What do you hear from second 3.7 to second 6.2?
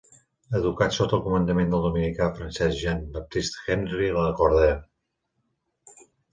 Henri Lacordaire.